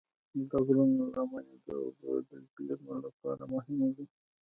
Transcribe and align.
د 0.49 0.51
غرونو 0.65 1.03
لمنې 1.13 1.55
د 1.65 1.67
اوبو 1.83 2.11
د 2.29 2.31
زیرمو 2.53 2.93
لپاره 3.05 3.43
مهمې 3.53 3.89
دي. 3.95 4.05